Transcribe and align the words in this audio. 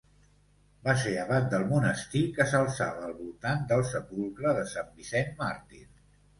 Va 0.87 0.95
ser 1.01 1.11
abat 1.23 1.45
del 1.51 1.65
monestir 1.73 2.23
que 2.39 2.49
s'alçava 2.55 3.05
al 3.11 3.15
voltant 3.21 3.63
del 3.75 3.87
sepulcre 3.93 4.57
de 4.63 4.67
Sant 4.75 4.93
Vicent 4.99 5.41
Màrtir. 5.47 5.87